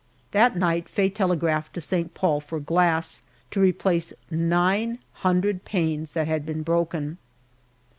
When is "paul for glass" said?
2.15-3.21